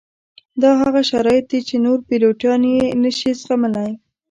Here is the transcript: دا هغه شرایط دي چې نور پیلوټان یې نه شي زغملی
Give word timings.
دا 0.61 0.71
هغه 0.81 1.01
شرایط 1.11 1.45
دي 1.51 1.59
چې 1.67 1.75
نور 1.85 1.97
پیلوټان 2.09 2.61
یې 2.73 2.81
نه 3.03 3.11
شي 3.17 3.31
زغملی 3.41 3.91